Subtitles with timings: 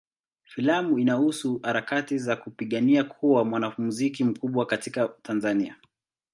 [0.43, 5.75] Filamu inahusu harakati za kupigania kuwa mwanamuziki mkubwa katika Tanzania.